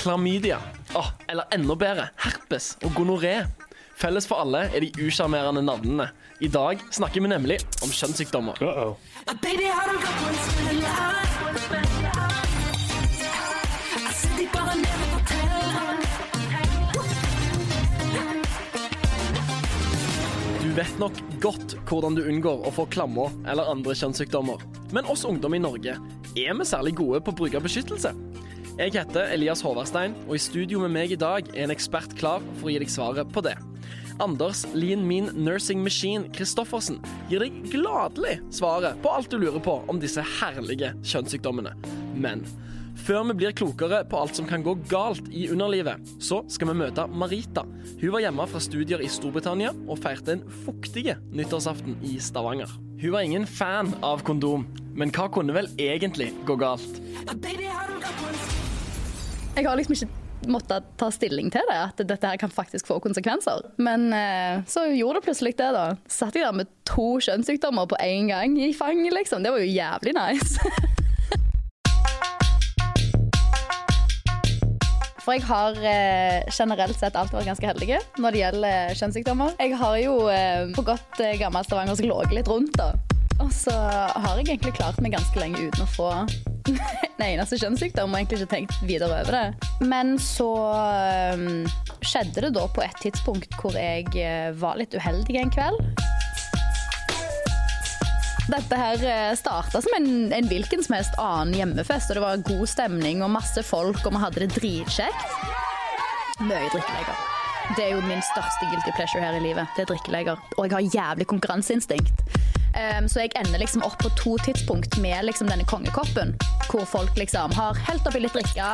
[0.00, 0.58] klamydia.
[0.96, 3.44] Oh, eller enda bedre, herpes og gonoré.
[4.00, 6.08] Felles for alle er de usjarmerende navnene.
[6.40, 8.56] I dag snakker vi nemlig om kjønnssykdommer.
[8.64, 8.94] Uh
[15.10, 15.90] forteller.
[20.60, 21.12] Du vet nok
[21.42, 24.62] godt hvordan du unngår å få klammer eller andre kjønnssykdommer.
[24.94, 25.96] Men oss ungdom i Norge,
[26.38, 28.14] er vi særlig gode på å bruke beskyttelse?
[28.80, 32.40] Jeg heter Elias Håvardstein, og i studio med meg i dag er en ekspert klar
[32.56, 33.52] for å gi deg svaret på det.
[34.24, 36.96] Anders Lean Mean Nursing Machine Christoffersen
[37.28, 41.74] gir deg gladelig svaret på alt du lurer på om disse herlige kjønnssykdommene.
[42.16, 42.46] Men
[43.04, 46.80] før vi blir klokere på alt som kan gå galt i underlivet, så skal vi
[46.80, 47.66] møte Marita.
[48.00, 51.04] Hun var hjemme fra studier i Storbritannia og feirte en fuktig
[51.36, 52.72] nyttårsaften i Stavanger.
[53.00, 54.64] Hun var ingen fan av kondom,
[54.96, 57.02] men hva kunne vel egentlig gå galt?
[57.44, 58.00] Baby, har du
[59.56, 62.98] Jeg har liksom ikke måttet ta stilling til det, at dette her kan faktisk få
[63.02, 63.66] konsekvenser.
[63.82, 65.96] Men eh, så gjorde det plutselig det, da.
[66.08, 69.42] Satt jeg der med to kjønnssykdommer på én gang i fanget, liksom.
[69.44, 70.60] Det var jo jævlig nice.
[75.20, 79.52] For jeg har eh, generelt sett alltid vært ganske heldig når det gjelder eh, kjønnssykdommer.
[79.60, 82.94] Jeg har jo eh, på godt eh, gammelt stavangersk ligget litt rundt, da.
[83.40, 86.08] Og så har jeg egentlig klart meg ganske lenge uten å få
[87.16, 89.70] en eneste kjønnssykdom, og egentlig ikke tenkt videre over det.
[89.86, 90.50] Men så
[91.34, 91.64] um,
[92.04, 95.82] skjedde det da på et tidspunkt hvor jeg eh, var litt uheldig en kveld.
[98.50, 99.02] Dette her
[99.38, 103.30] starta som en, en hvilken som helst annen hjemmefest, og det var god stemning og
[103.36, 105.36] masse folk, og vi hadde det dritkjekt.
[106.40, 107.28] Mye drikkeleger.
[107.76, 109.68] Det er jo min største guilty pleasure her i livet.
[109.76, 110.40] Det er drikkeleger.
[110.58, 112.24] Og jeg har jævlig konkurranseinstinkt.
[112.80, 116.32] Um, så jeg ender liksom opp på to tidspunkt med liksom denne kongekoppen,
[116.70, 118.68] hvor folk liksom har helt oppi litt drikke,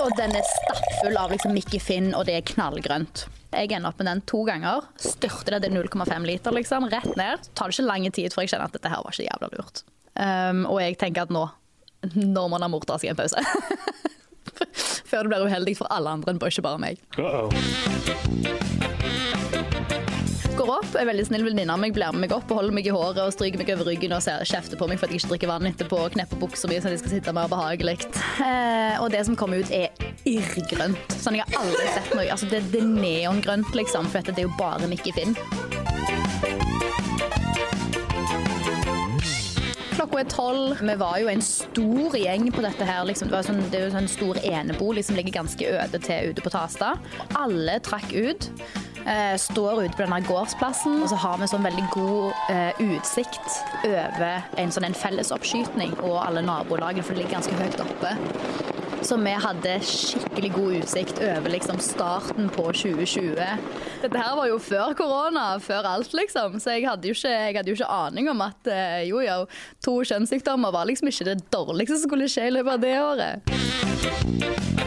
[0.00, 3.26] og den er stappfull av liksom Mickey Finn, og det er knallgrønt.
[3.54, 4.88] Jeg ender opp med den to ganger.
[5.00, 7.44] Styrter det til 0,5 liter, liksom, rett ned.
[7.46, 9.52] Så tar det ikke lang tid før jeg kjenner at dette her var ikke jævla
[9.54, 9.84] lurt.
[10.16, 11.46] Um, og jeg tenker at nå,
[12.16, 13.40] nå må mor ta seg en pause.
[15.06, 16.96] Før det blir uheldig for alle andre enn ikke bare meg.
[20.66, 22.88] Går opp, er veldig snill venninne av meg, blir med meg opp og holder meg
[22.88, 25.30] i håret og stryker meg over ryggen og kjefter på meg for at jeg ikke
[25.36, 28.00] drikker vann etterpå og knepper buksa mi så de skal sitte mer behagelig.
[28.42, 29.94] Eh, og det som kommer ut, er
[30.26, 31.14] irrgrønt.
[31.22, 32.26] Sånn jeg har aldri sett noe.
[32.34, 35.38] Altså, det, det er neongrønt, liksom, for dette, det er jo bare Mikki Finn.
[39.94, 40.82] Klokka er tolv.
[40.82, 43.06] Vi var jo en stor gjeng på dette her.
[43.06, 43.30] Liksom.
[43.30, 46.52] Det, sånn, det, er jo sånn stor enebolig som ligger ganske øde til ute på
[46.58, 46.96] Tasta.
[47.38, 48.50] Alle trakk ut.
[49.06, 53.60] Eh, står ute på denne gårdsplassen, og så har vi sånn veldig god eh, utsikt
[53.86, 54.96] over en sånn en
[56.02, 58.16] og alle nabolagene, for det ligger ganske høyt oppe.
[59.06, 63.38] Så vi hadde skikkelig god utsikt over liksom starten på 2020.
[64.02, 66.58] Dette her var jo før korona, før alt, liksom.
[66.58, 69.44] Så jeg hadde jo ikke, hadde jo ikke aning om at eh, jo, jo,
[69.86, 74.85] to kjønnssykdommer var liksom ikke det dårligste som skulle skje i løpet av det året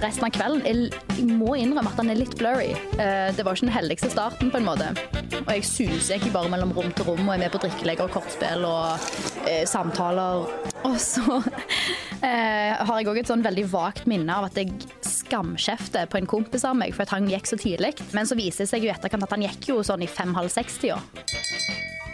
[0.00, 2.72] resten av kvelden Jeg må innrømme at han er litt blurry.
[2.96, 4.92] Det var ikke den heldigste starten, på en måte.
[5.42, 8.14] Og jeg suser egentlig bare mellom rom til rom og er med på drikkeleker og
[8.14, 9.06] kortspill og
[9.48, 10.46] eh, samtaler.
[10.86, 11.38] Og så
[12.26, 14.74] eh, har jeg òg et sånn veldig vagt minne av at jeg
[15.06, 17.94] skamkjefter på en kompis av meg for at han gikk så tidlig.
[18.16, 21.00] Men så viser det seg jo etterkant at han gikk jo sånn i fem-halv seks-tida.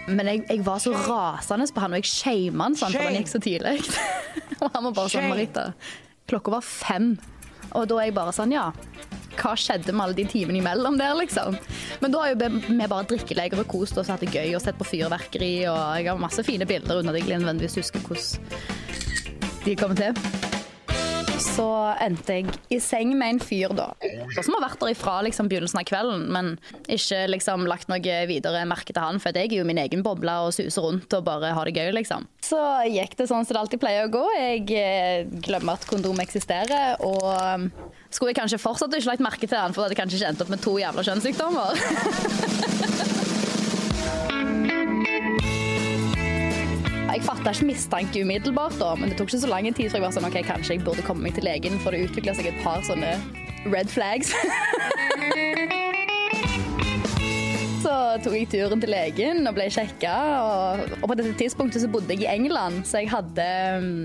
[0.08, 3.18] Men jeg, jeg, var så rasende på han, og jeg shama han sånn for han
[3.18, 3.82] gikk så tidlig.
[4.62, 5.72] og han var bare sånn, Marita,
[6.30, 7.16] klokka var fem.
[7.76, 8.70] Og da er jeg bare sånn, ja.
[9.38, 11.58] Hva skjedde med alle de timene imellom der, liksom?
[12.02, 14.64] Men da har jo vi bare drikkeleger og kost oss og hatt det gøy og
[14.64, 15.54] sett på fyrverkeri.
[15.70, 20.47] Og jeg har masse fine bilder under jeg nødvendigvis husker hvordan de kommer til.
[21.38, 21.66] Så
[22.02, 23.88] endte jeg i seng med en fyr, da.
[24.42, 26.50] Som har vært der ifra liksom, begynnelsen av kvelden, men
[26.90, 30.34] ikke liksom, lagt noe videre merke til han, for jeg er jo min egen boble
[30.44, 32.26] og suser rundt og bare har det gøy, liksom.
[32.44, 32.60] Så
[32.90, 34.24] gikk det sånn som det alltid pleier å gå.
[34.38, 37.24] Jeg eh, glemmer at kondom eksisterer, og
[38.10, 40.46] skulle jeg kanskje fortsatt ikke lagt merke til han, for det hadde kanskje ikke endt
[40.46, 43.04] opp med to jævla kjønnssykdommer.
[47.28, 50.14] fatta ikke mistanke umiddelbart, da, men det tok ikke så lang tid før jeg var
[50.16, 52.80] sånn, ok, kanskje jeg burde komme meg til legen, for det utvikla seg et par
[52.86, 53.10] sånne
[53.68, 54.32] red flags.
[57.84, 60.14] så tok jeg turen til legen og ble sjekka.
[60.40, 63.48] Og, og, på dette tidspunktet så bodde jeg i England, så jeg hadde,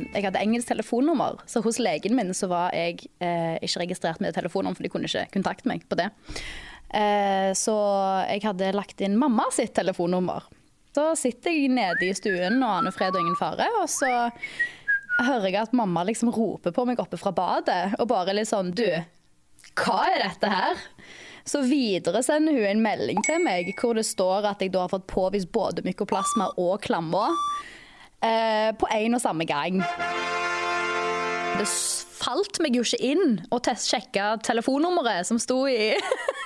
[0.10, 1.40] jeg hadde engelsk telefonnummer.
[1.48, 5.08] Så hos legen min så var jeg eh, ikke registrert med telefonnummer, for de kunne
[5.08, 6.10] ikke kontakte meg på det.
[6.92, 7.78] Eh, så
[8.28, 10.44] jeg hadde lagt inn mamma sitt telefonnummer.
[10.94, 14.10] Så sitter jeg nede i stuen og aner fred og ingen fare, og så
[15.24, 18.74] hører jeg at mamma liksom roper på meg oppe fra badet, og bare litt sånn
[18.78, 18.86] Du,
[19.80, 20.82] hva er dette her?
[21.50, 25.10] Så videresender hun en melding til meg hvor det står at jeg da har fått
[25.12, 27.26] påvist både mykoplasma og klamma
[28.24, 29.82] eh, på en og samme gang.
[31.58, 31.68] Det
[32.24, 35.92] falt meg jo ikke inn å sjekke telefonnummeret som sto i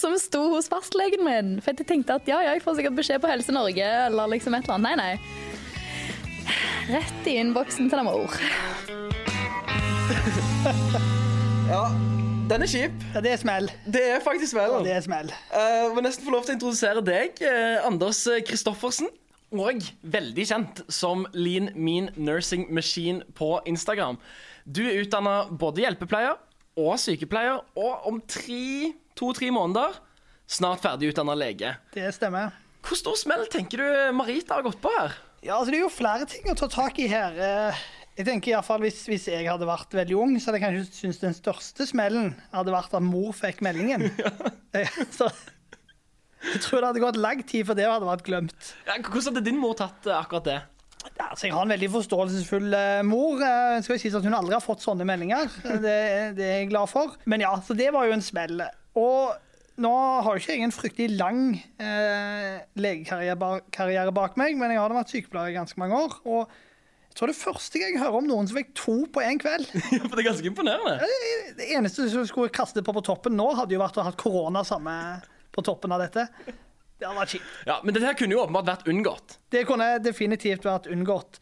[0.00, 1.60] Som sto hos fastlegen min.
[1.64, 4.54] For jeg tenkte at ja, ja, jeg får sikkert beskjed på Helse Norge eller liksom
[4.56, 4.86] et eller annet.
[4.90, 5.14] Nei, nei.
[6.90, 8.26] Rett i innboksen til Amor.
[8.26, 8.32] mor.
[11.70, 11.84] Ja,
[12.50, 12.94] den er kjip.
[13.14, 13.68] Ja, det er smell.
[13.86, 14.72] Det er faktisk smell.
[14.74, 15.28] Ja, Det er smell.
[15.54, 19.06] Jeg må nesten få lov til å introdusere deg, uh, Anders Kristoffersen.
[19.54, 24.18] Og veldig kjent som Lean Mean Nursing Machine på Instagram.
[24.66, 26.34] Du er utdanna både hjelpepleier
[26.78, 30.00] og sykepleier, og om tre, to-tre måneder
[30.50, 31.76] snart ferdig utdanna lege.
[31.94, 32.56] Det stemmer.
[32.82, 35.12] Hvor stor smell tenker du Marita har gått på her?
[35.44, 37.36] Ja, altså Det er jo flere ting å ta tak i her.
[37.36, 37.82] Eh,
[38.20, 40.64] Jeg tenker i hvert fall hvis, hvis jeg hadde vært veldig ung, så hadde jeg
[40.66, 44.08] kanskje syntes den største smellen hadde vært at mor fikk meldingen.
[44.74, 44.84] Ja.
[45.16, 45.28] Så
[46.40, 48.68] jeg tror det hadde gått lang tid før det hadde vært glemt.
[48.88, 50.58] Ja, hvordan hadde din mor tatt eh, akkurat det?
[51.20, 53.40] Altså, jeg har en veldig forståelsesfull eh, mor.
[53.44, 55.48] Eh, skal si at Hun aldri har fått sånne meldinger.
[55.64, 55.96] Eh, Det,
[56.36, 57.16] det er jeg glad for.
[57.30, 58.60] Men ja, så det var jo en smell.
[58.98, 59.36] Og
[59.80, 59.92] nå
[60.24, 61.44] har jo ikke jeg en fryktelig lang
[61.80, 66.16] eh, legekarriere bak meg, men jeg har vært sykepleier i ganske mange år.
[66.26, 66.50] Og
[67.10, 69.66] jeg tror det første jeg hører om noen som fikk to på én kveld
[70.08, 71.08] For det er ganske imponerende.
[71.58, 74.62] Det eneste som skulle kaste på på toppen nå, hadde jo vært å ha korona
[74.66, 74.94] samme
[75.50, 76.28] på toppen av dette.
[77.00, 77.56] Det hadde vært kjipt.
[77.66, 79.38] Ja, Men dette kunne jo åpenbart vært unngått.
[79.50, 81.40] Det kunne definitivt vært unngått.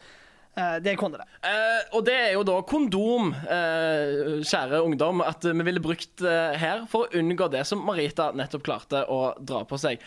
[0.58, 1.26] Eh, Det kunne det.
[1.46, 6.56] Eh, og det er jo da kondom, eh, kjære ungdom, at vi ville brukt eh,
[6.58, 10.02] her for å unngå det som Marita nettopp klarte å dra på seg.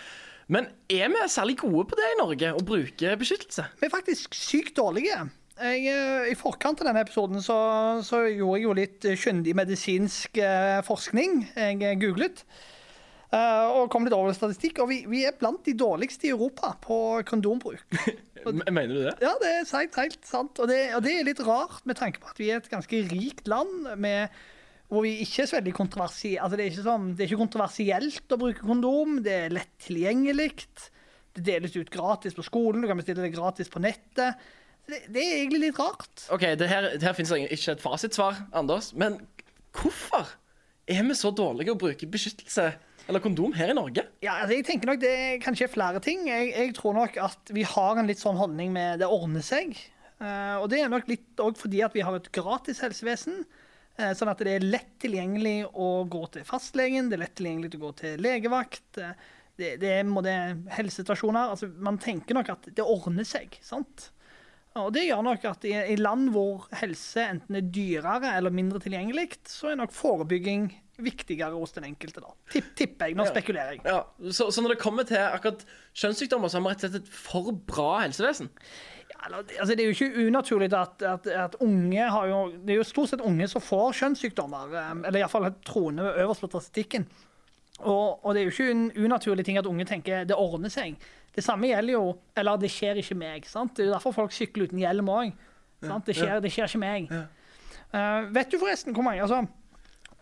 [0.51, 3.69] Men er vi særlig gode på det i Norge, å bruke beskyttelse?
[3.80, 5.30] Vi er faktisk sykt dårlige.
[5.62, 7.56] Jeg, eh, I forkant av denne episoden så,
[8.03, 11.45] så gjorde jeg jo litt kyndig medisinsk eh, forskning.
[11.56, 12.44] Jeg googlet.
[13.36, 14.81] Eh, og kom litt over statistikk.
[14.83, 16.98] Og vi, vi er blant de dårligste i Europa på
[17.28, 17.83] kondombruk.
[18.45, 19.18] Mener du det?
[19.22, 20.62] Ja, det er helt, helt sant.
[20.62, 23.04] Og det, og det er litt rart med tanke på at vi er et ganske
[23.12, 24.33] rikt land med,
[24.92, 27.44] hvor vi ikke er så veldig kontroversi, altså det, er ikke sånn, det er ikke
[27.45, 29.22] kontroversielt å bruke kondom.
[29.25, 30.50] Det er lett tilgjengelig.
[31.31, 32.84] Det deles ut gratis på skolen.
[32.84, 34.42] Du kan bestille det gratis på nettet.
[34.89, 36.25] Det, det er egentlig litt rart.
[36.34, 38.92] OK, det her, det her finnes ikke et fasitsvar, Anders.
[38.98, 39.22] Men
[39.77, 40.34] hvorfor
[40.92, 42.72] er vi så dårlige å bruke beskyttelse
[43.12, 44.06] eller kondom her i Norge?
[44.24, 46.25] Ja, altså jeg tenker nok Det er kanskje flere ting.
[46.30, 49.75] Jeg, jeg tror nok at vi har en litt sånn holdning med det ordner seg.
[50.22, 53.44] Uh, og det er nok litt òg fordi at vi har et gratis helsevesen.
[54.00, 57.74] Uh, sånn at det er lett tilgjengelig å gå til fastlegen, det er lett tilgjengelig
[57.75, 59.02] å gå til legevakt.
[59.02, 59.13] Uh,
[59.60, 60.38] det, det er det,
[60.78, 61.54] helsestasjoner.
[61.54, 63.58] Altså, man tenker nok at det ordner seg.
[63.66, 64.12] sant?
[64.80, 68.80] Og det gjør nok at i, i land hvor helse enten er dyrere eller mindre
[68.84, 70.69] tilgjengelig, så er nok forebygging
[71.03, 72.24] viktigere hos den enkelte.
[72.24, 72.33] da.
[72.53, 73.18] Tipp, tipper jeg.
[73.19, 73.83] Nå spekulerer jeg.
[73.86, 74.01] Ja,
[74.31, 75.65] så, så når det kommer til akkurat
[75.98, 78.51] kjønnssykdommer, så har vi rett og slett et for bra helsevesen?
[79.12, 82.80] Ja, altså, det er jo ikke unaturlig at, at, at unge har jo Det er
[82.80, 87.07] jo stort sett unge som får kjønnssykdommer, eh, eller iallfall troende øverst på statistikken.
[87.81, 90.98] Og, og det er jo ikke en unaturlig ting at unge tenker det ordner seg.
[91.36, 93.45] Det samme gjelder jo Eller det skjer ikke meg.
[93.48, 93.75] sant?
[93.77, 95.31] Det er jo derfor folk sykler uten hjelm òg.
[95.81, 97.07] Det, det skjer ikke meg.
[97.92, 99.42] Uh, vet du forresten hvor mange altså,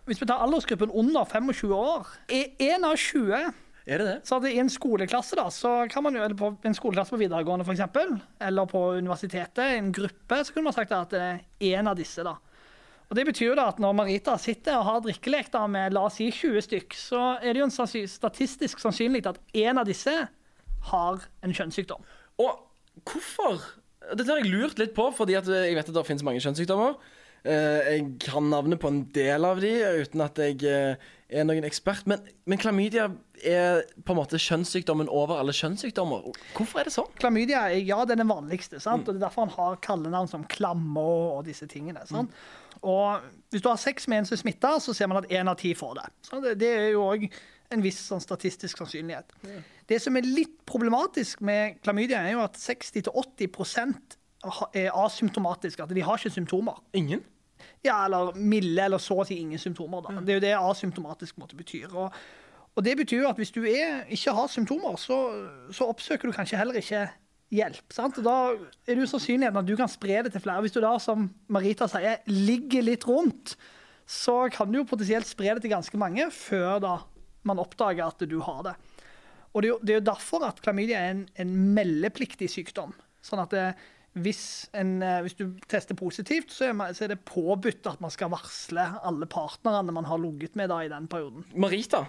[0.10, 3.52] Hvis vi tar aldersgruppen under 25 år er Én av 20
[3.86, 4.16] Er det det?
[4.26, 7.66] så i en skoleklasse da, så kan man jo, eller på en skoleklasse på videregående
[7.66, 11.90] for eksempel, eller på universitetet, en gruppe, så kunne man sagt at det er en
[11.90, 12.36] av disse da.
[13.10, 16.04] Og det betyr jo da at når Marita sitter og har drikkelek da med, la
[16.06, 20.14] oss si 20 stykk, så er det jo en statistisk sannsynlig at en av disse
[20.92, 22.06] har en kjønnssykdom.
[22.46, 22.52] Og
[23.10, 23.58] hvorfor?
[24.14, 26.98] Dette har jeg lurt litt på, fordi at jeg vet at det finnes mange kjønnssykdommer.
[27.44, 31.68] Eh, Jeg kan navnet på en del av de uten at jeg eh, er noen
[31.68, 32.08] ekspert.
[32.10, 33.10] Men, men klamydia
[33.46, 36.26] er på en måte kjønnssykdommen over alle kjønnssykdommer.
[36.58, 37.12] Hvorfor er det sånn?
[37.22, 39.08] Klamydia ja, den er den vanligste, sant?
[39.08, 42.04] og det er derfor han har kallenavn som klamme og disse tingene.
[42.10, 42.36] Sant?
[42.80, 45.48] Og hvis du har sex med en som er smitta, så ser man at én
[45.52, 46.06] av ti får det.
[46.28, 47.28] Så det, det er jo òg
[47.70, 49.36] en viss sånn statistisk sannsynlighet.
[49.90, 54.18] Det som er litt problematisk med klamydia, er jo at 60-80
[54.74, 55.84] er asymptomatiske.
[55.84, 56.82] At de har ikke symptomer.
[56.94, 57.24] Ingen?
[57.84, 60.04] Ja, eller milde, eller så å si ingen symptomer.
[60.04, 60.20] Da.
[60.24, 61.90] Det er jo det asymptomatisk måte betyr.
[61.92, 62.14] Og,
[62.76, 65.18] og det betyr jo at hvis du er, ikke har symptomer, så,
[65.76, 67.08] så oppsøker du kanskje heller ikke
[67.56, 67.84] hjelp.
[67.96, 68.20] Sant?
[68.22, 68.38] Og da
[68.88, 70.64] er det jo sannsynligheten at du kan spre det til flere.
[70.64, 73.56] Hvis du da, som Marita sier, ligger litt rundt,
[74.10, 76.96] så kan du jo potensielt spre det til ganske mange før da
[77.48, 78.76] man oppdager at du har det.
[79.54, 82.92] Og det er jo, det er jo derfor at klamydia er en, en meldepliktig sykdom.
[83.26, 83.66] Sånn at det,
[84.18, 88.86] hvis, en, eh, hvis du tester positivt, så er, det påbudt at man skal varsle
[89.06, 91.46] alle partnerne man har ligget med da, i den perioden.
[91.56, 92.06] Marita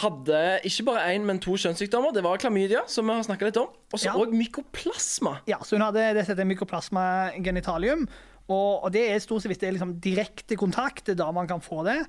[0.00, 2.14] hadde ikke bare én, men to kjønnssykdommer.
[2.14, 4.26] Det var klamydia, som vi har snakka litt om, og så Ja.
[4.30, 5.40] mykoplasma.
[5.46, 8.08] Ja, så hun hadde det heter mykoplasma genitalium,
[8.48, 11.30] og, og det er stort sett hvis det er liksom direkte kontakt, det er da
[11.32, 12.04] man kan få det.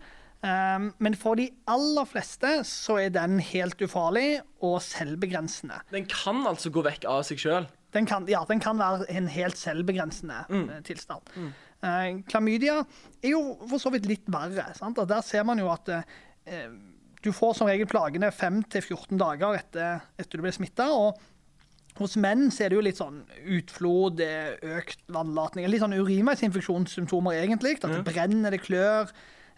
[0.45, 5.79] Um, men for de aller fleste så er den helt ufarlig og selvbegrensende.
[5.95, 7.65] Den kan altså gå vekk av seg sjøl.
[7.95, 10.65] Den kan, ja, den kan være en helt selvbegrensende mm.
[10.87, 11.31] tilstand.
[11.85, 12.81] Eh, klamydia
[13.23, 14.67] er jo for så vidt litt verre.
[14.77, 14.99] Sant?
[15.01, 16.67] Og der ser man jo at eh,
[17.25, 20.89] du får som regel plagene 5-14 dager etter, etter du ble smitta.
[21.95, 23.21] Hos menn er det jo litt sånn
[23.55, 24.19] utflod,
[24.75, 25.67] økt vannlatning.
[25.71, 27.77] Litt sånn urinveisinfeksjonssymptomer, egentlig.
[27.79, 29.13] At det brenner, det klør.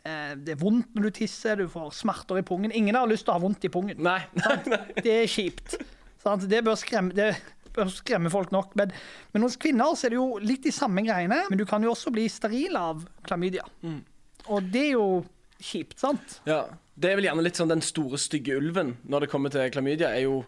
[0.06, 2.72] eh, Det er vondt når du tisser, du får smerter i pungen.
[2.72, 3.98] Ingen har lyst til å ha vondt i pungen.
[3.98, 4.20] Nei.
[4.38, 4.84] nei, nei.
[5.02, 5.80] Det er kjipt.
[6.48, 7.32] Det bør skremme, det
[7.94, 8.74] skremme folk nok.
[8.80, 8.92] Men,
[9.34, 11.44] men hos kvinner så er det jo litt de samme greiene.
[11.50, 13.64] Men du kan jo også bli steril av klamydia.
[14.48, 15.08] Og det er jo
[15.60, 16.40] kjipt, sant?
[16.50, 16.64] Ja.
[16.98, 20.10] Det er vel gjerne litt sånn den store, stygge ulven når det kommer til klamydia,
[20.18, 20.40] er jo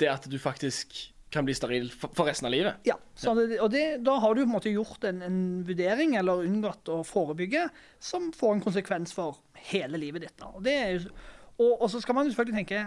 [0.00, 0.94] det at du faktisk
[1.28, 2.78] kan bli steril for resten av livet.
[2.88, 6.14] Ja, så det, og det, Da har du på en måte gjort en, en vurdering
[6.16, 7.66] eller unngått å forebygge
[8.00, 9.36] som får en konsekvens for
[9.68, 10.46] hele livet ditt.
[10.48, 11.12] Og, det jo-
[11.58, 12.86] og, og så skal man selvfølgelig tenke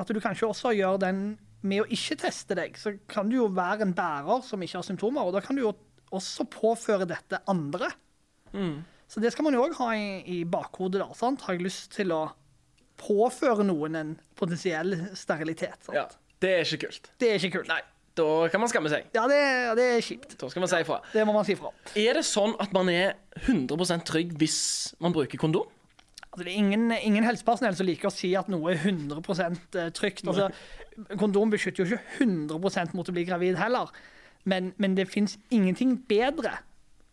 [0.00, 1.24] at du kanskje også gjør den
[1.62, 4.86] med å ikke teste deg, så kan du jo være en bærer som ikke har
[4.86, 5.74] symptomer, og da kan du jo
[6.16, 7.90] også påføre dette andre.
[9.10, 11.02] Så det skal man jo òg ha i, i bakhodet.
[11.02, 11.42] da, sant?
[11.46, 12.24] Har jeg lyst til å
[13.00, 15.78] påføre noen en potensiell sterilitet?
[15.86, 15.96] Sant?
[15.98, 16.06] Ja.
[16.40, 17.10] Det er ikke kult.
[17.20, 17.68] Det er ikke kult.
[17.68, 17.82] Nei,
[18.16, 19.10] da kan man skamme seg.
[19.14, 19.40] Ja, det,
[19.78, 20.38] det er kjipt.
[20.40, 21.00] Da skal man si ifra.
[21.12, 21.72] Det må man si fra.
[22.00, 24.60] Er det sånn at man er 100% trygg hvis
[25.04, 25.68] man bruker kondom?
[26.30, 30.22] Altså, det er ingen, ingen helsepersonell som liker å si at noe er 100% trygt.
[30.30, 30.50] Altså,
[31.18, 33.90] kondom beskytter jo ikke 100% mot å bli gravid heller.
[34.48, 36.60] Men, men det fins ingenting bedre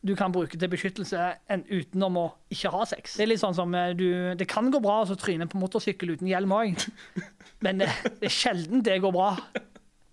[0.08, 1.20] du kan bruke til beskyttelse
[1.52, 3.18] enn utenom å ikke ha sex.
[3.18, 4.08] Det er litt sånn som eh, du,
[4.38, 6.86] det kan gå bra å tryne på motorsykkel uten hjelm òg,
[7.66, 7.90] men det,
[8.22, 9.32] det er sjelden det går bra.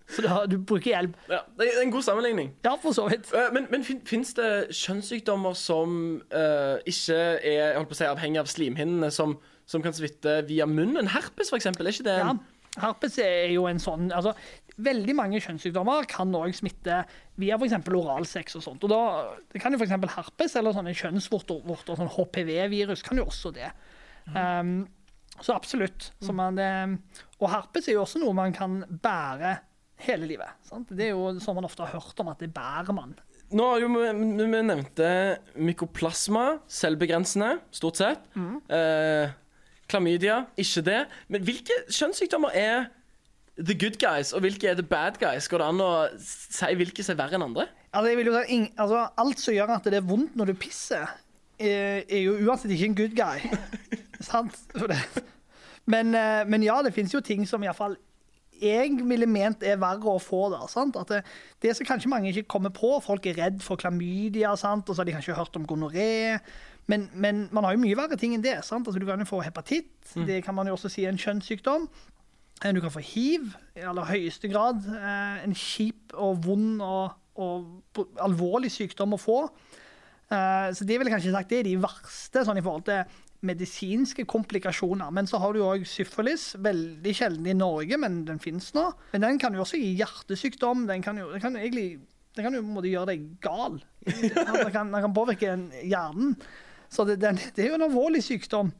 [0.07, 1.13] Så da, du bruker hjelm.
[1.31, 2.51] Ja, Det er en god sammenligning.
[2.65, 3.31] Ja, for så vidt.
[3.33, 5.95] Eh, Men, men fin, fins det kjønnssykdommer som
[6.29, 10.43] uh, ikke er jeg holdt på å si, avhengig av slimhinnene, som, som kan smitte
[10.49, 11.09] via munnen?
[11.09, 12.35] Herpes, eksempel, er ikke det Ja,
[12.85, 14.35] herpes er jo en sånn altså,
[14.75, 16.97] Veldig mange kjønnssykdommer kan òg smitte
[17.39, 17.77] via f.eks.
[17.87, 18.83] oralsex og sånt.
[18.83, 19.01] Og da,
[19.53, 19.93] det kan jo f.eks.
[20.17, 21.63] herpes eller sånne kjønnsvorter,
[21.95, 23.69] sånn HPV-virus, kan jo også det.
[24.35, 24.81] Um,
[25.39, 26.09] så absolutt.
[26.19, 26.67] Så man, det,
[27.39, 29.55] og herpes er jo også noe man kan bære
[30.03, 30.57] hele livet.
[30.67, 30.91] Sant?
[30.91, 33.15] Det er jo sånn man ofte har hørt om, at det bærer man.
[33.55, 34.09] Nå har jo vi,
[34.41, 35.07] vi nevnte
[35.61, 38.23] mykoplasma, selvbegrensende, stort sett.
[38.35, 39.33] Eh,
[39.91, 41.01] klamydia, ikke det.
[41.31, 42.87] Men hvilke kjønnssykdommer er
[43.55, 45.47] the good guys, og hvilke er the bad guys?
[45.47, 47.67] Går det an å si hvilke som er verre enn andre?
[47.95, 51.05] Altså, si, altså, alt som gjør at det er vondt når du pisser,
[51.55, 53.45] er, er jo uansett ikke en good guy.
[54.31, 54.57] Sant?
[55.85, 57.95] Men, eh, men ja, det finnes jo ting som iallfall
[58.61, 60.49] jeg ville ment er verre å få.
[60.53, 60.95] da, sant?
[60.99, 61.23] At det,
[61.61, 64.87] det som kanskje mange ikke kommer på, folk er redd for klamydia, sant?
[64.89, 66.39] og så har de kanskje hørt om gonoré.
[66.87, 68.59] Men, men man har jo mye verre ting enn det.
[68.63, 68.85] sant?
[68.87, 69.91] Altså, du kan jo få hepatitt,
[70.27, 71.87] det kan man jo også si er en kjønnssykdom.
[72.63, 74.83] Eh, Du kan få hiv, i aller høyeste grad.
[74.85, 79.39] Eh, En kjip og vond og, og alvorlig sykdom å få.
[80.31, 83.03] Eh, Så det vil jeg kanskje sagt det er de verste sånn i forhold til
[83.45, 85.11] medisinske komplikasjoner.
[85.15, 86.51] Men så har du òg syfilis.
[86.65, 88.89] Veldig sjelden i Norge, men den fins nå.
[89.13, 90.85] Men den kan jo også gi hjertesykdom.
[90.89, 91.99] Den kan jo, den kan egentlig
[92.35, 93.77] den kan jo måte gjøre deg gal.
[94.03, 95.53] Den kan, den kan påvirke
[95.87, 96.33] hjernen.
[96.91, 98.73] Så det, den, det er jo en alvorlig sykdom.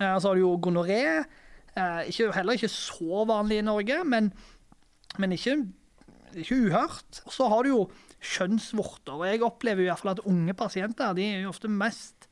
[0.00, 1.02] Eh, Så har du jo gonoré.
[1.76, 4.30] Eh, ikke, heller ikke så vanlig i Norge, men,
[5.20, 5.58] men ikke,
[6.32, 7.20] ikke uhørt.
[7.28, 7.82] Og så har du jo
[8.24, 9.18] kjønnsvorter.
[9.18, 12.27] og Jeg opplever jo i hvert fall at unge pasienter de er jo ofte mest,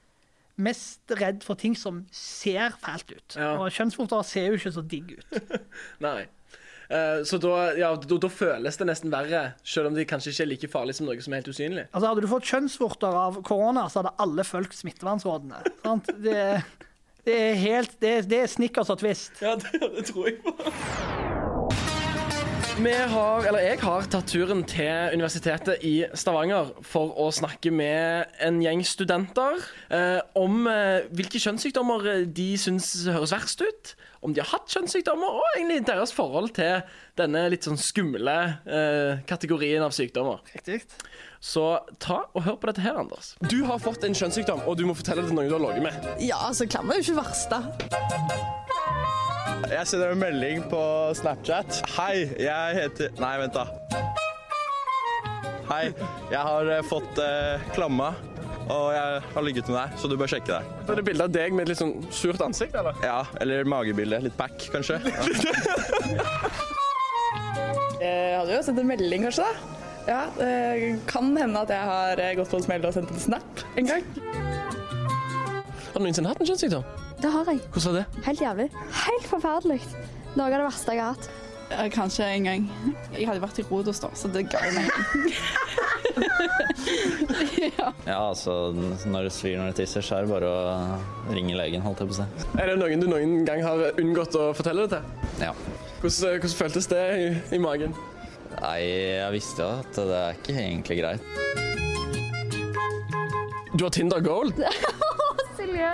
[0.57, 3.37] mest redd for ting som ser fælt ut.
[3.37, 3.55] Ja.
[3.61, 5.61] Og kjønnsvorter ser jo ikke så digg ut.
[6.07, 6.27] Nei.
[6.89, 10.45] Eh, så da, ja, da, da føles det nesten verre, selv om de kanskje ikke
[10.45, 11.87] er like farlige som noe som er helt usynlig.
[11.91, 15.65] Altså Hadde du fått kjønnsvorter av korona, så hadde alle fulgt smittevernrådene.
[15.83, 16.13] Sant?
[16.23, 16.39] Det,
[17.27, 19.43] det er helt Det, det er snickers og twist.
[19.43, 21.46] Ja, det, det tror jeg på.
[22.77, 28.35] Vi har, eller jeg har tatt turen til Universitetet i Stavanger for å snakke med
[28.45, 34.43] en gjeng studenter eh, om eh, hvilke kjønnssykdommer de syns høres verst ut, om de
[34.45, 36.85] har hatt kjønnssykdommer, og egentlig deres forhold til
[37.17, 38.37] denne litt sånn skumle
[38.69, 40.45] eh, kategorien av sykdommer.
[40.53, 40.83] Riktig.
[41.41, 41.65] Så
[41.97, 43.33] ta og hør på dette her, Anders.
[43.49, 45.89] Du har fått en kjønnssykdom, og du må fortelle det til noen du har ligget
[45.89, 46.13] med.
[46.29, 47.65] Ja, altså klammer er jo ikke verste.
[49.67, 50.81] Jeg sender en melding på
[51.19, 51.81] Snapchat.
[51.97, 53.65] Hei, jeg heter Nei, vent, da.
[55.67, 55.89] Hei,
[56.31, 58.13] jeg har eh, fått eh, klamma,
[58.71, 60.69] og jeg har ligget med deg, så du bør sjekke deg.
[60.87, 62.95] Så er det bilde av deg med et litt sånn surt ansikt, eller?
[63.03, 64.21] Ja, eller magebilde.
[64.29, 65.01] Litt pack, kanskje.
[67.97, 68.07] Ja.
[68.07, 69.47] Jeg hadde jo sendt en melding, kanskje.
[69.49, 69.53] da.
[70.07, 73.23] Ja, Det kan hende at jeg har eh, gått på en smell og sendt en
[73.23, 74.05] snap en gang.
[75.89, 76.85] Har du noensinne hatt en kjønnssykdom?
[77.23, 77.61] Det har jeg.
[77.73, 78.25] Hvordan var det?
[78.27, 78.69] Helt jævlig.
[79.07, 79.81] Helt forferdelig.
[80.37, 81.29] Noe av det verste jeg har hatt.
[81.71, 82.67] Ja, Kanskje en gang.
[83.17, 84.93] Jeg hadde vært i Rodos da, så det ga jo mening.
[88.07, 88.71] Ja, altså
[89.11, 92.09] når det svir når det tisser, så er det bare å ringe legen, holdt jeg
[92.13, 92.27] på å si.
[92.63, 95.03] Er det noen du noen gang har unngått å fortelle det til?
[95.49, 95.53] Ja.
[96.01, 97.97] Hvordan, hvordan føltes det i, i magen?
[98.61, 98.79] Nei,
[99.19, 101.23] jeg visste jo at det er ikke egentlig greit.
[103.77, 104.63] Du har Tinder Gold?
[105.67, 105.93] Silje,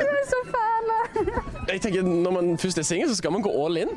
[0.00, 0.92] du er så fæl.
[1.68, 3.88] Jeg tenker, Når man først er singel, så skal man gå all in.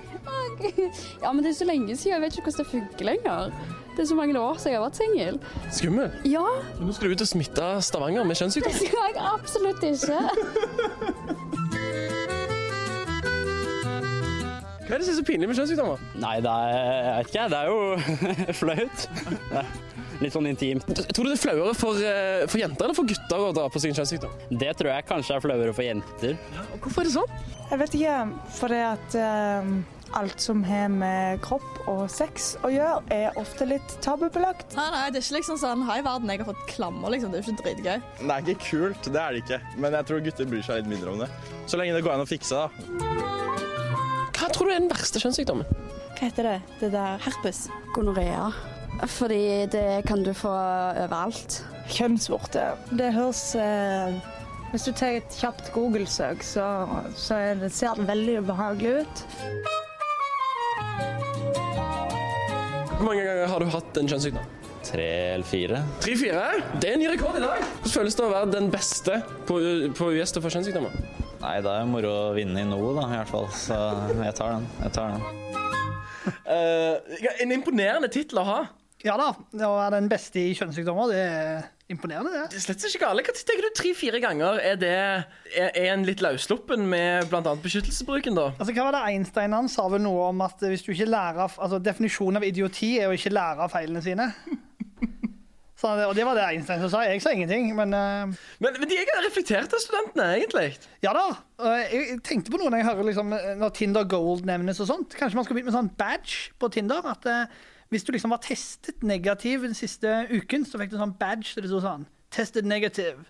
[1.24, 2.14] Ja, men det er så lenge siden.
[2.14, 3.52] Jeg vet ikke hvordan det funker lenger.
[3.96, 5.40] Det er så mange år siden jeg har vært singel.
[5.72, 6.12] Skummel.
[6.32, 6.44] Ja,
[6.80, 8.72] Nå skal du ut og smitte Stavanger med kjønnssykdom.
[8.72, 10.20] det skal jeg absolutt ikke.
[14.92, 16.02] Hva er det som er så pinlig med kjønnssykdommer?
[16.20, 19.06] Nei, det er, jeg vet ikke, det er jo flaut.
[20.20, 20.90] Litt sånn intimt.
[21.16, 23.80] Tror du det er flauere for, eh, for jenter eller for gutter å dra på
[23.80, 24.36] sin kjønnssykdom?
[24.52, 26.36] Det tror jeg kanskje er flauere for jenter.
[26.76, 27.40] Og Hvorfor er det sånn?
[27.72, 28.18] Jeg vet ikke,
[28.60, 29.72] for at eh,
[30.20, 34.76] alt som har med kropp og sex å gjøre, er ofte litt tabubelagt.
[34.76, 37.32] Nei, nei, det er ikke liksom sånn Hei, verden, jeg har fått klammer, liksom.
[37.32, 38.10] Det er jo ikke dritgøy.
[38.20, 39.62] Det er ikke kult, det er det ikke.
[39.80, 41.32] Men jeg tror gutter bryr seg litt mindre om det.
[41.64, 43.41] Så lenge det går an å fikse, da.
[44.42, 45.68] Hva tror du er den verste kjønnssykdommen?
[46.18, 46.56] Hva heter det?
[46.80, 47.68] Det der Herpes.
[47.94, 48.48] Gonorea.
[49.14, 51.60] Fordi det kan du få overalt.
[51.94, 52.64] kjønnsvorte.
[52.90, 54.18] Det høres eh,
[54.72, 56.66] Hvis du tar et kjapt Google-søk, så,
[57.14, 59.24] så er det, ser det veldig ubehagelig ut.
[62.98, 64.52] Hvor mange ganger har du hatt en kjønnssykdom?
[64.88, 65.84] Tre eller fire?
[66.02, 66.46] Tre-fire?
[66.82, 67.62] Det er en ny rekord i dag.
[67.84, 69.62] Hvordan føles det å være den beste på,
[69.98, 71.30] på US til å få kjønnssykdommer?
[71.42, 73.48] Nei, det er moro å vinne i noe, da, i hvert fall.
[73.58, 73.78] Så
[74.22, 74.68] jeg tar den.
[74.84, 75.40] Jeg tar den.
[76.46, 78.60] Uh, en imponerende tittel å ha.
[79.02, 82.44] Ja da, å være den beste i kjønnssykdommer, det er imponerende, det.
[82.54, 83.24] Det er slett ikke gale.
[83.26, 84.60] Hva tenker du tre-fire ganger?
[84.62, 87.56] Er det er, er en litt løssluppen med bl.a.
[87.64, 88.52] beskyttelsesbruken, da?
[88.54, 91.48] Altså, hva var det Einstein han sa vel noe om at hvis du ikke lærer
[91.50, 94.30] altså Definisjonen av idioti er å ikke lære av feilene sine.
[95.82, 97.02] Så, og det var det Einstein som sa.
[97.10, 98.30] Jeg sa ingenting, men uh,
[98.62, 100.76] Men, men de er reflekterte, studentene, egentlig.
[101.02, 101.24] ja da.
[101.66, 105.18] Jeg jeg tenkte på noe når jeg hører liksom, når Tinder Gold nevnes og sånt.
[105.18, 107.02] Kanskje man skal begynne med sånn badge på Tinder.
[107.10, 111.18] At uh, hvis du liksom var testet negativ den siste uken, så fikk du sånn
[111.18, 113.26] badge der det sto sånn Tested negative.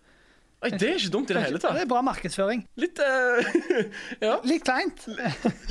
[0.61, 1.73] Oi, det er ikke dumt i det hele tatt.
[1.73, 2.59] Det er bra markedsføring.
[2.77, 3.47] Litt uh,
[4.25, 4.35] Ja.
[4.45, 5.07] Litt kleint.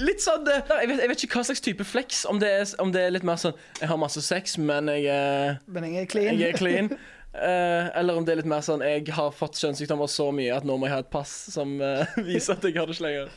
[0.03, 2.25] Litt sånn eh, jeg vet, jeg vet ikke hva slags type flex.
[2.27, 5.07] Om det, er, om det er litt mer sånn Jeg har masse sex, men jeg,
[5.15, 6.41] eh, Men jeg er clean.
[6.41, 6.91] jeg er clean.
[7.31, 10.67] Uh, eller om det er litt mer sånn Jeg har fått kjønnssykdommer så mye at
[10.67, 13.33] nå må jeg ha et pass som uh, viser at jeg har det ikke lenger.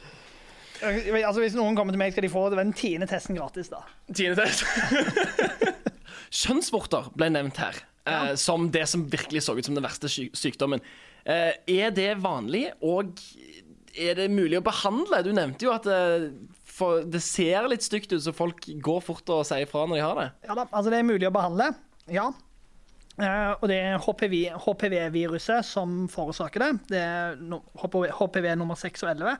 [0.82, 3.70] Altså, hvis noen kommer til meg, skal de få den tiende testen gratis.
[3.72, 3.86] da.
[4.10, 4.66] Tiende test.
[6.34, 7.78] Kjønnsvorter ble nevnt her
[8.10, 8.34] ja.
[8.42, 10.82] som det som virkelig så ut som den verste sy sykdommen.
[11.24, 13.20] Eh, er det vanlig, og
[13.94, 15.22] er det mulig å behandle?
[15.24, 16.30] Du nevnte jo at eh,
[17.08, 20.20] det ser litt stygt ut, så folk går fort og sier ifra når de har
[20.20, 20.30] det.
[20.50, 21.70] Ja da, altså Det er mulig å behandle,
[22.12, 22.32] ja.
[23.22, 26.72] Eh, og det er HPV HPV-viruset som forårsaker det.
[26.96, 27.38] Det er
[27.84, 29.38] HPV, HPV nummer 6 og 11.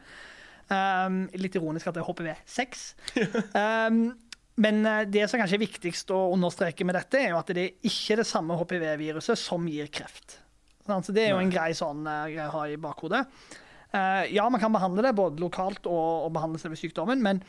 [0.74, 2.86] Um, litt ironisk at det er HPV6.
[3.58, 4.06] um,
[4.64, 7.66] men eh, det som kanskje er viktigst å understreke med dette, er jo at det
[7.66, 10.38] er ikke det samme HPV-viruset som gir kreft.
[10.88, 11.08] Sant?
[11.08, 13.26] Så Det er jo en grei sånn greie å ha i bakhodet.
[13.94, 17.44] Eh, ja, man kan behandle det både lokalt og, og behandle selve sykdommen, men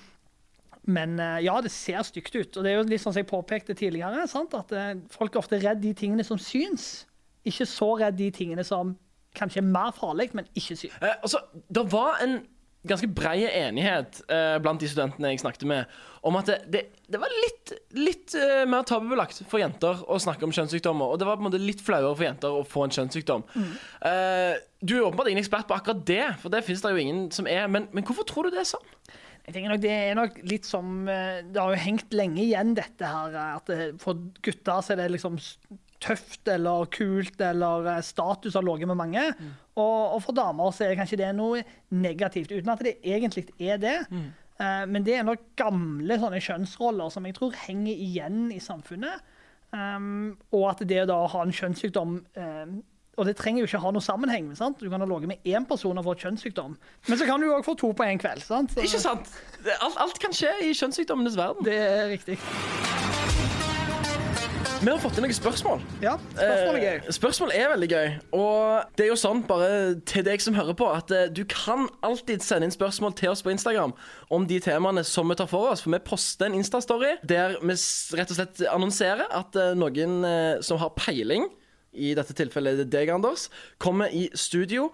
[0.84, 2.56] men eh, ja, det ser stygt ut.
[2.56, 4.52] Og det er jo litt sånn som jeg påpekte tidligere, sant?
[4.56, 7.06] at eh, folk er ofte redd de tingene som syns.
[7.48, 8.94] Ikke så redd de tingene som
[9.34, 10.98] kanskje er mer farlig, men ikke syns.
[11.00, 11.40] Eh, altså,
[11.72, 12.42] det var en
[12.86, 15.90] ganske brei enighet eh, blant de studentene jeg snakket med,
[16.24, 20.44] om at det, det, det var litt, litt eh, mer tabubelagt for jenter å snakke
[20.46, 21.12] om kjønnssykdommer.
[21.14, 23.44] Og det var på en måte litt flauere for jenter å få en kjønnssykdom.
[24.04, 27.22] Eh, du er åpenbart ingen ekspert på akkurat det, for det finnes det jo ingen
[27.34, 27.66] som er.
[27.72, 28.90] Men, men hvorfor tror du det er sånn?
[29.44, 32.70] Jeg tenker nok Det er nok litt som eh, Det har jo hengt lenge igjen,
[32.78, 33.34] dette her.
[33.36, 35.36] eh, At for gutter så er det liksom
[36.04, 39.26] tøft eller kult eller eh, status har ligget med mange.
[39.74, 43.80] Og, og for damer så er kanskje det noe negativt, uten at det egentlig er
[43.82, 43.96] det.
[44.14, 49.24] Eh, Men det er nok gamle sånne kjønnsroller som jeg tror henger igjen i samfunnet.
[49.74, 52.74] Um, og at det da å ha en kjønnssykdom um,
[53.18, 54.52] Og det trenger jo ikke ha noe sammenheng.
[54.54, 54.78] Sant?
[54.78, 56.76] Du kan ha ligget med én person og fått kjønnssykdom,
[57.08, 58.42] men så kan du òg få to på én kveld.
[58.46, 58.70] Sant?
[58.74, 59.34] Så- Ikke sant?
[59.80, 61.66] Alt, alt kan skje i kjønnssykdommenes verden.
[61.66, 62.38] Det er riktig.
[64.84, 65.80] Vi har fått inn noen spørsmål.
[66.04, 66.96] Ja, spørsmålet er gøy.
[67.08, 68.08] Eh, spørsmål er veldig gøy.
[68.36, 69.68] Og det er jo sånn, bare
[70.10, 73.40] til deg som hører på, at eh, du kan alltid sende inn spørsmål til oss
[73.46, 73.94] på Instagram
[74.34, 75.80] om de temaene som vi tar for oss.
[75.86, 80.18] For vi poster en Insta-story der vi s- rett og slett annonserer at eh, noen
[80.28, 81.48] eh, som har peiling,
[81.94, 83.46] i dette tilfellet er det deg, Anders,
[83.80, 84.90] kommer i studio,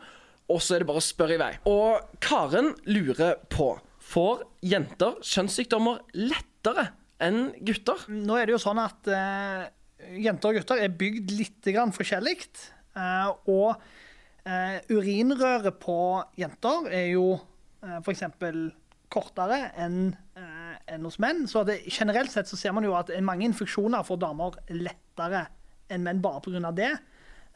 [0.52, 1.50] og så er det bare å spørre i vei.
[1.66, 3.72] Og Karen lurer på
[4.10, 6.88] Får jenter kjønnssykdommer lettere
[7.22, 8.00] enn gutter?
[8.10, 9.68] Nå er det jo sånn at eh,
[10.20, 12.36] jenter og gutter er bygd litt forskjellig.
[12.96, 13.80] eh, og
[14.44, 18.24] eh, urinrøret på jenter er jo uh, f.eks.
[19.08, 21.46] kortere enn eh, enn hos menn.
[21.48, 25.46] Så det, generelt sett så ser man jo at mange infeksjoner får damer lettere
[25.90, 26.72] enn menn bare pga.
[26.74, 26.92] det.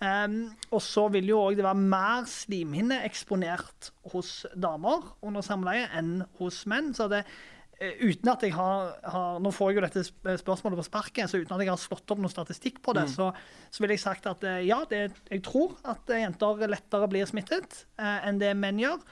[0.02, 5.87] Um, og så vil jo òg det være mer slimhinne eksponert hos damer under samleie
[5.94, 6.92] enn hos menn.
[6.96, 10.04] Så det, eh, uten at jeg har, har Nå får jeg jo dette
[10.44, 13.12] spørsmålet på sparket, så uten at jeg har slått opp noen statistikk på det, Mm.
[13.16, 13.32] så,
[13.74, 17.26] så vil jeg sagt at eh, ja, det, jeg tror at eh, jenter lettere blir
[17.26, 19.02] smittet eh, enn det menn gjør.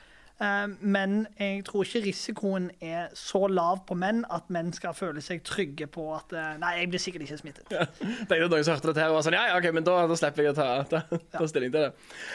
[0.43, 5.21] Eh, Men jeg tror ikke risikoen er så lav på menn at menn skal føle
[5.23, 7.67] seg trygge på at eh, Nei, jeg blir sikkert ikke smittet.
[7.69, 9.99] Tenkte er noen som hørte dette her og var sånn Ja, ja, OK, men da,
[10.11, 11.03] da slipper jeg å ta, ta,
[11.37, 11.93] ta stilling til det.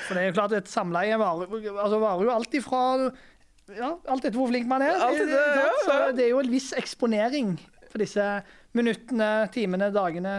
[0.09, 2.83] For det er jo klart et samleie varer, altså varer jo alt fra
[3.75, 4.99] ja, Alt etter hvor flink man er.
[5.01, 5.31] Sant?
[5.33, 6.11] ja, Så ja.
[6.15, 7.55] det er jo en viss eksponering
[7.87, 8.23] for disse
[8.77, 10.37] minuttene, timene, dagene.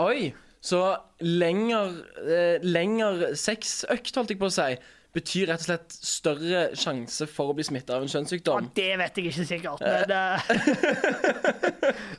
[0.00, 0.30] Oi,
[0.64, 0.82] så
[1.24, 4.74] lenger, eh, lenger sexøkt, holdt jeg på å si,
[5.16, 8.68] betyr rett og slett større sjanse for å bli smitta av en kjønnssykdom?
[8.76, 9.80] Det vet jeg ikke sikkert.
[10.10, 10.20] Det,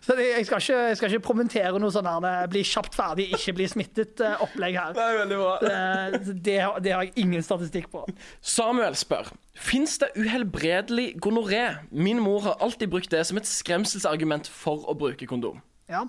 [0.01, 3.27] så jeg, skal ikke, jeg skal ikke promentere noe sånn her eh, 'bli kjapt ferdig,
[3.37, 4.93] ikke bli smittet'-opplegg her.
[4.97, 5.53] Det er veldig bra.
[5.63, 8.03] Det, det, har- det har jeg ingen statistikk på.
[8.41, 11.65] Samuel spør Fins det uhelbredelig gonoré.
[11.91, 15.59] Min mor har alltid brukt det som et skremselsargument for å bruke kondom.
[15.91, 16.05] Ja.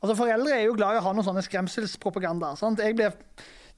[0.00, 2.54] Altså, foreldre er jo glad i å ha noen sånne skremselspropaganda.
[2.56, 2.80] Sant?
[2.80, 3.10] Jeg ble,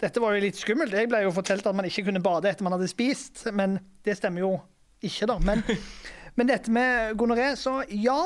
[0.02, 0.94] dette var jo litt skummelt.
[0.94, 4.18] Jeg ble jo fortalt at man ikke kunne bade etter man hadde spist, men det
[4.18, 4.52] stemmer jo
[5.04, 5.38] ikke, da.
[5.44, 5.62] Men,
[6.36, 8.20] men dette med gonoré, så ja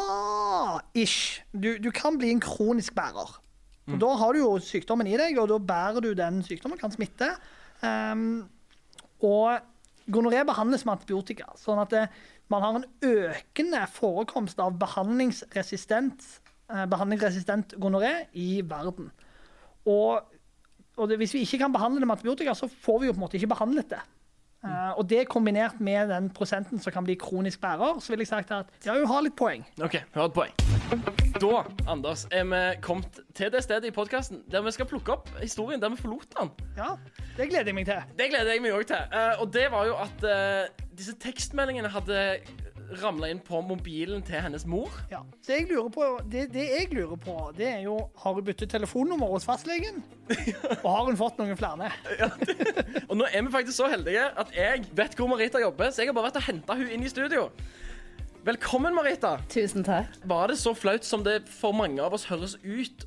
[0.99, 1.45] ish.
[1.53, 3.39] Du, du kan bli en kronisk bærer.
[3.91, 6.93] Og Da har du jo sykdommen i deg, og da bærer du den sykdommen, kan
[6.95, 7.33] smitte.
[7.83, 8.45] Um,
[9.25, 9.59] og
[10.13, 12.05] gonoré behandles med antibiotika, sånn at det,
[12.51, 16.25] man har en økende forekomst av behandlingsresistent,
[16.73, 19.11] eh, behandlingsresistent gonoré i verden.
[19.87, 20.27] Og,
[20.97, 23.21] og det, hvis vi ikke kan behandle det med antibiotika, så får vi jo på
[23.21, 24.01] en måte ikke behandlet det.
[24.61, 28.29] Uh, og det kombinert med den prosenten som kan bli kronisk bærer, så vil jeg
[28.29, 29.65] sagt at ja, hun har litt poeng.
[29.81, 30.53] OK, hun har et poeng.
[31.41, 35.31] Da, Anders, er vi kommet til det stedet i podkasten der vi skal plukke opp
[35.41, 36.53] historien der vi forlot den.
[36.77, 36.91] Ja,
[37.39, 38.05] det gleder jeg meg til.
[38.19, 39.01] Det gleder jeg meg òg til.
[39.15, 42.21] Uh, og det var jo at uh, disse tekstmeldingene hadde
[42.99, 44.95] ramla inn på mobilen til hennes mor.
[45.13, 45.23] Ja.
[45.47, 48.71] Det jeg lurer på, det, det jeg lurer på, det er jo Har hun byttet
[48.73, 50.03] telefonnummer hos fastlegen?
[50.85, 51.91] Og har hun fått noen flere?
[53.09, 56.11] Og nå er vi faktisk så heldige at jeg vet hvor Marita jobber, så jeg
[56.11, 57.49] har bare vært og henta hun inn i studio.
[58.41, 59.35] Velkommen, Marita.
[59.53, 60.15] Tusen takk.
[60.25, 63.05] Var det så flaut som det for mange av oss høres ut,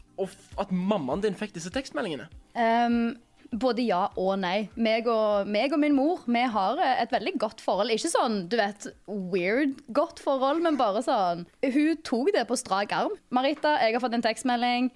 [0.62, 2.28] at mammaen din fikk disse tekstmeldingene?
[2.54, 3.15] Ehm,
[3.60, 4.68] både ja og nei.
[4.76, 7.94] Meg og, meg og min mor vi har eh, et veldig godt forhold.
[7.94, 12.94] Ikke sånn du vet, weird godt forhold, men bare sånn Hun tok det på strak
[12.96, 13.16] arm.
[13.34, 14.89] Marita, jeg har fått en tekstmelding.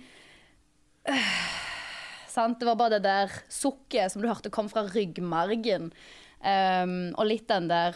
[1.11, 1.29] Øh,
[2.37, 2.59] sant?
[2.59, 5.91] Det var bare det der sukket som du hørte kom fra ryggmargen.
[6.37, 7.95] Um, og litt den der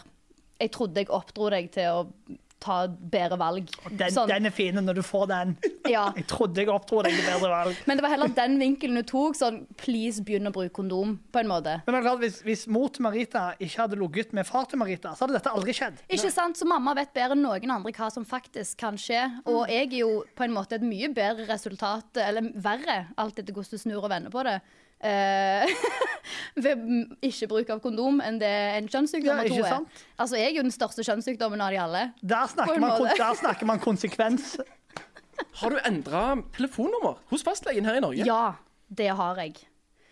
[0.58, 3.69] Jeg trodde jeg oppdro deg til å ta bedre valg.
[3.89, 4.30] Den, Sånn.
[4.30, 5.54] den er fin når du får den.
[5.89, 6.08] Ja.
[6.19, 7.80] Jeg trodde jeg oppdro deg til bedre valg.
[7.89, 9.38] Men det var heller den vinkelen du tok.
[9.38, 11.80] Sånn, please begynn å bruke kondom, på en måte.
[11.86, 14.82] Men det er klart, hvis, hvis mor til Marita ikke hadde ligget med far til
[14.82, 16.04] Marita, så hadde dette aldri skjedd.
[16.12, 16.60] Ikke sant?
[16.60, 19.24] Så mamma vet bedre enn noen andre hva som faktisk kan skje.
[19.50, 23.56] Og jeg er jo på en måte et mye bedre resultat, eller verre, alt etter
[23.56, 24.60] hvordan du snur og vender på det.
[25.04, 25.72] Eh,
[26.66, 26.84] ved
[27.26, 30.06] ikke bruk av kondom enn det en kjønnssykdom Ja, to er.
[30.18, 32.04] Altså, jeg er jo den største kjønnssykdommen av de alle.
[32.22, 34.56] Der snakker, man, der snakker man konsekvens.
[35.62, 38.26] Har du endra telefonnummer hos fastlegen her i Norge?
[38.28, 38.54] Ja,
[38.88, 39.58] det har jeg.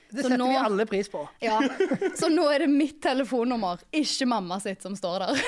[0.09, 1.21] Det setter nå- vi alle pris på.
[1.45, 1.59] Ja.
[2.19, 5.43] Så nå er det mitt telefonnummer, ikke mamma sitt, som står der.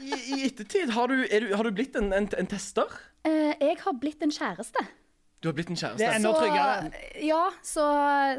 [0.00, 2.88] I, I ettertid, har du, er du, har du blitt en, en, en tester?
[3.24, 4.80] Eh, jeg har blitt en kjæreste.
[5.44, 5.98] Du har blitt en kjæreste?
[6.00, 7.00] Det er enda Så- tryggere.
[7.20, 7.82] Ja, så,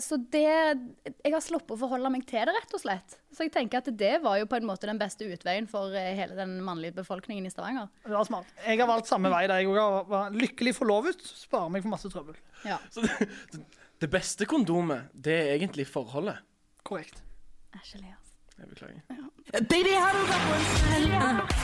[0.02, 3.14] så det Jeg har sluppet å forholde meg til det, rett og slett.
[3.36, 6.16] Så jeg tenker at det var jo på en måte den beste utveien for eh,
[6.18, 7.92] hele den mannlige befolkningen i Stavanger.
[8.08, 8.50] Det var smart.
[8.66, 9.44] Jeg har valgt samme vei.
[9.52, 11.22] der Jeg òg var lykkelig forlovet.
[11.46, 12.36] Sparer meg for masse trøbbel.
[12.66, 13.30] Ja, Så det,
[14.02, 16.42] det beste kondomet, det er egentlig forholdet.
[16.84, 17.22] Korrekt.
[17.78, 18.34] Æsj, Elias.
[18.58, 19.02] Jeg beklager.
[19.70, 20.44] Baby, har du gått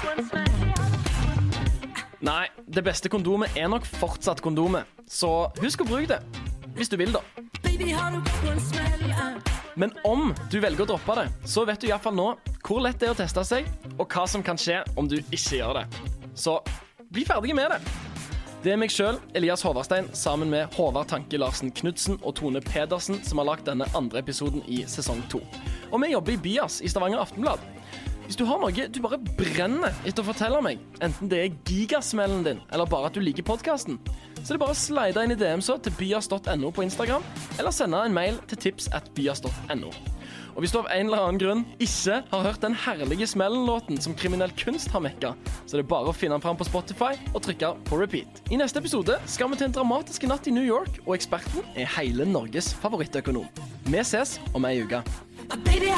[0.03, 1.10] på en smell?
[2.21, 4.85] Nei, det beste kondomet er nok fortsatt kondomet.
[5.09, 6.19] Så husk å bruke det.
[6.77, 7.23] Hvis du vil, da.
[9.73, 12.27] Men om du velger å droppe det, så vet du iallfall nå
[12.61, 13.65] hvor lett det er å teste seg,
[13.97, 15.85] og hva som kan skje om du ikke gjør det.
[16.37, 16.59] Så
[17.09, 17.81] bli ferdig med det.
[18.61, 23.17] Det er meg sjøl, Elias Håvarstein, sammen med Håvard Tanke Larsen Knutsen og Tone Pedersen,
[23.25, 25.41] som har lagd denne andre episoden i sesong to.
[25.89, 27.65] Og vi jobber i Bias i Stavanger Aftenblad.
[28.31, 32.45] Hvis du har noe du bare brenner etter å fortelle meg, enten det er gigasmellen
[32.45, 33.97] din, eller bare at du liker podkasten,
[34.37, 37.25] så er det bare å slide inn i DM-så til byas.no på Instagram,
[37.57, 39.91] eller sende en mail til tips at byas.no.
[40.53, 44.15] Og hvis du av en eller annen grunn ikke har hørt den herlige Smellen-låten som
[44.15, 45.33] Kriminell Kunst har mekka,
[45.67, 48.39] så er det bare å finne den fram på Spotify og trykke på repeat.
[48.47, 51.91] I neste episode skal vi til en dramatisk natt i New York, og eksperten er
[51.99, 53.51] hele Norges favorittøkonom.
[53.91, 55.03] Vi ses om ei uke.
[55.67, 55.91] Baby,